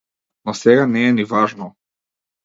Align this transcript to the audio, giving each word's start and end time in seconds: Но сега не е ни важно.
Но 0.45 0.53
сега 0.59 0.87
не 0.93 1.03
е 1.07 1.11
ни 1.17 1.23
важно. 1.33 1.75